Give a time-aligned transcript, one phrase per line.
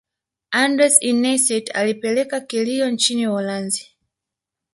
[0.51, 3.91] andres iniesta alipeleka kilio nchini Uholanzi